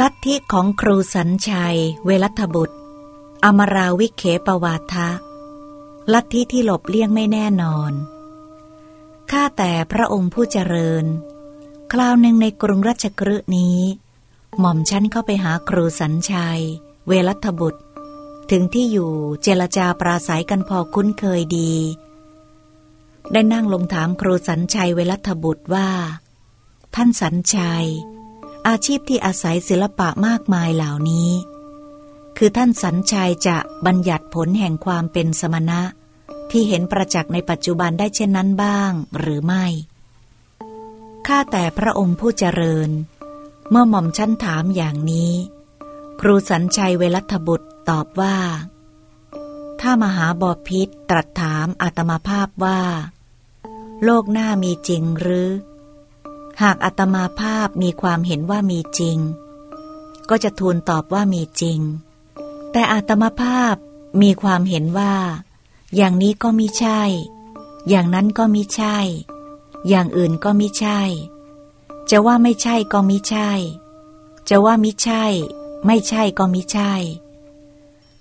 [0.00, 2.76] ลัทธิของครูสัญชัย เวรัตบุตร
[3.44, 5.10] อมราวิเขปวาทะ
[6.12, 7.92] ลัทธิที่หลบเลี่ยงไม่แน่นอน
[9.30, 11.04] ข้าแต่พระองค์ผู้เจริญ
[11.92, 13.78] คราวหนึ่งในกรุงรัชกฤห์นี้
[14.58, 16.60] หม่อมฉันเข้าไปหาครูสัญชัย
[17.06, 17.82] เวรัตบุตร
[18.50, 19.10] ถึงที่อยู่
[19.42, 21.72] เจรจาปราศัยกันพอคุ้นเคยดี
[23.32, 25.88] ได้นั่งลงถามครูสัญชัยเวรัตบุตรว่า
[26.94, 27.86] ท่านสัญชัย
[28.68, 31.30] อาชีพที่อาศัยศิลปะมากมายเหล่านี้
[32.36, 33.56] คือท่านสัญชัยจะ
[33.86, 35.82] บัญญัติผลแห่งความเป็นสมณะ
[36.50, 39.64] ที่เห็นประจักษ์ในปัจจุบันได้เช่นนั้นบ้างหรือไม่
[41.26, 42.90] ข้าแต่พระองค์ผู้เจริญ
[43.70, 45.32] เมื่อหม่อมชั้นถามอย่างนี้
[46.20, 48.36] ครูสัญชัยเวรัตบุตรตอบว่า
[49.80, 52.80] ถ้ามหาบอพิษตรัสถามอาตมาภาพว่า
[54.04, 55.48] โลกหน้ามีจริงหรือ
[56.62, 59.18] หากอาตมาภาพมีความเห็นว่ามีจริง
[60.28, 61.80] ก็จะทูลตอบว่ามีจริง
[62.72, 63.76] แต่อาตมาภาพ
[64.22, 65.14] มีความเห็นว่า
[65.96, 67.00] อย่างนี้ก็มิใช่
[67.88, 68.96] อย่างนั้นก็มิใช่
[69.88, 71.00] อย่างอื่นก็มิใช่
[72.10, 73.50] จะว่าไม่ใช่ก็มิใช่
[74.48, 75.24] จะว่ามิใช่
[75.86, 76.92] ไม่ใช่ก็มิใช่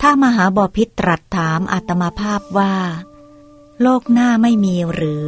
[0.00, 2.74] ถ้ามหาบอพิษตรัสถามอาตมาภาพว่า
[3.82, 5.26] โลกหน้าไม่มีหรือ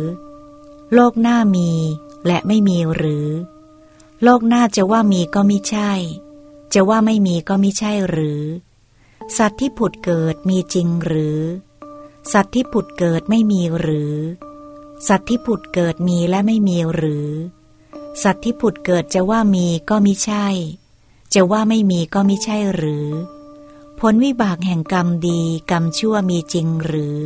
[0.94, 1.70] โลกหน้ามี
[2.26, 3.28] และไม่มีหรือ
[4.22, 5.90] โลกหน้าจะว่ามีก็ไม่ใช่
[6.74, 8.42] จะว่าไม่มีก็ไม่ใช่หรือ
[9.36, 11.40] สัตว์ที่ผุดเกิดมีจริงหรือ
[12.32, 14.14] สัตว์ที่ผุดเกิดไม่มีหรือ
[15.08, 17.28] สัตว์ที่ผุดเกิดมีและไม่มีหรือ
[18.22, 20.46] สัตว์ที่ผุดเกิดจะว่ามีก็ไม่ใช่
[21.34, 23.08] จะว่าไม่มีก็ไม่ใช่หรือ
[24.00, 27.18] ผลวิบากแห่งกรรมดีกรรมชั่วมีจริงหรือ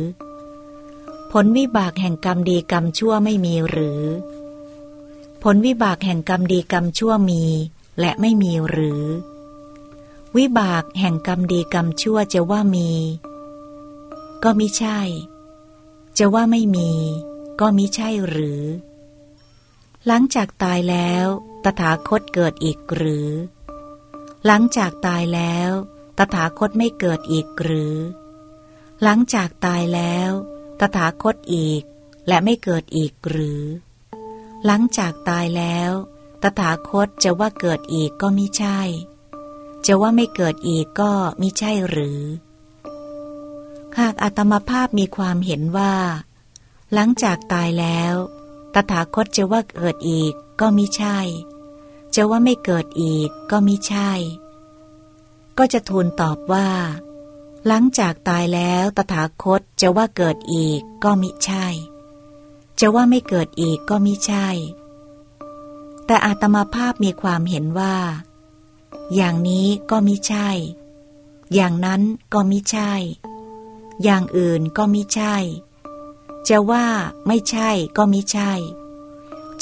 [1.31, 4.01] ผลวิบากแห่งกรรมดีกรรมชั่วไม่มีหรือ
[5.47, 7.43] ผลวิบากแห่งกรรมดีกรรมชั่วมี
[7.99, 9.03] และไม่มีหรือ
[10.37, 12.91] วิบากแห่งกรรมดีกรรมชั่วจะว่ามี
[14.43, 14.99] ก็มิใช่
[16.17, 16.91] จะว่าไม่มี
[17.59, 18.63] ก็มิใช่หรือ
[20.07, 21.27] หลังจากตายแล้ว
[21.63, 23.29] ตถาคตเกิดอีกหรือ
[24.45, 25.69] หลังจากตายแล้ว
[26.17, 27.95] ตถาคตไม่เกิดอีกหรือ
[29.03, 30.31] หลังจากตายแล้ว
[30.79, 31.83] ตถาคตอีก
[32.27, 33.63] และไม่เกิดอีกหรือ
[34.65, 35.91] หลังจากตายแล้ว
[36.41, 38.79] ตถาคตจะว่าเกิดอีกก็มิใช่
[39.85, 42.21] จะว่าไม่เกิดอีกก็มิใช่หรือ
[43.99, 45.95] หากอาตมาภาพมีความเห็นว่า
[46.93, 48.15] หลังจากตายแล้ว
[48.73, 51.17] ตถาคตจะว่าเกิดอีกก็มิใช่
[52.15, 54.11] จะว่าไม่เกิดอีกก็มิใช่
[55.57, 56.69] ก็จะทูลตอบว่า
[57.67, 61.65] หลังจากตายแล้วตถาคตจะว่าเกิดอีกก็มิใช่
[62.79, 64.47] จะว่าไม่เกิดอีกก็มิใช่
[66.05, 67.95] แต่อาตมาภาพมีความเห็นว่า
[69.15, 70.49] อย่างนี้ก็มิใช่
[71.53, 72.01] อย่างนั้น
[72.33, 72.91] ก็มิใช่
[74.03, 75.35] อย่างอื่นก็มิใช่
[76.49, 76.85] จะว่า
[77.27, 78.51] ไม่ใช่ก็มิใช่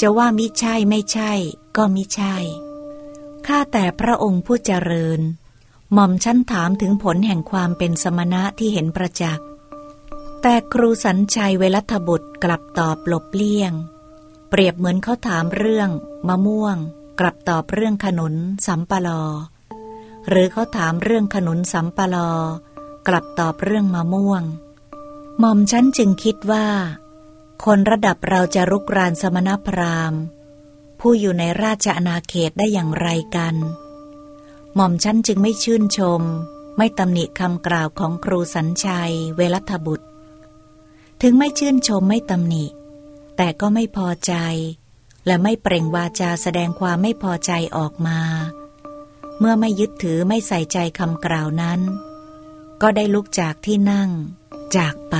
[0.00, 1.32] จะว่ามิใช่ไม่ใช่
[1.76, 2.34] ก็มิใช่
[3.46, 5.20] ข้าแต่พระองค์ผู้เจริญ
[5.92, 9.46] หม่อมชั้นถามถึงผลแห่งความเป็นสมณะที่เห็นประจักษ์
[10.42, 13.72] แต่ครูสัญชัยเวรัตบุตรกลับตอบหลบเลี่ยง
[14.48, 15.88] เปรียบเหมือนเขาถามเรื่อง
[16.28, 16.76] มะม่วง
[17.20, 18.34] กลับตอบเรื่องขนุน
[18.66, 19.22] สัมปลอ
[20.28, 22.30] หรือเขาถามเรื่องขนุนสัมปลอ
[23.08, 24.42] กลับตอบเรื่องมะม่วง
[25.38, 26.66] หม่อมฉันจึงคิดว่า
[27.64, 30.20] คนระดับเราจะรุกรานสมณพราหมณ์
[31.00, 33.54] ผู้อยู่ในราชอาณาเขตได้อย่างไรกัน
[34.74, 36.22] หม่อมฉันจึงไม่ชื่นชม
[36.76, 40.06] ไม่ตำหนิคำกล่าวของครูสัญชัย เวรัตบุตร
[41.24, 42.64] ถึงไม่ชื่นชมไม่ตำหนิ
[43.36, 44.34] แต่ก็ไม่พอใจ
[45.26, 48.20] และไม่เปล่งวาจาแสดงความไม่พอใจออกมา
[49.38, 51.80] เมื่อไม่ยึดถือไม่ใส่ใจคำกล่าวนั้น
[52.82, 54.10] ก็ได้ลุกจากที่นั่ง
[54.76, 55.16] จากไป